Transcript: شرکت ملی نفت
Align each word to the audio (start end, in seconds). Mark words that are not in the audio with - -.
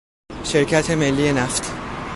شرکت 0.43 0.91
ملی 0.91 1.31
نفت 1.33 1.71